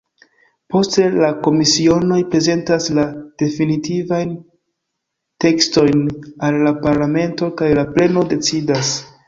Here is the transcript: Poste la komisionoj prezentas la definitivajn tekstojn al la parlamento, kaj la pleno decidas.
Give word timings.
Poste 0.75 1.03
la 1.23 1.27
komisionoj 1.47 2.17
prezentas 2.31 2.89
la 2.99 3.03
definitivajn 3.43 4.33
tekstojn 5.47 6.03
al 6.49 6.61
la 6.67 6.75
parlamento, 6.89 7.55
kaj 7.63 7.73
la 7.83 7.89
pleno 7.95 8.29
decidas. 8.37 8.95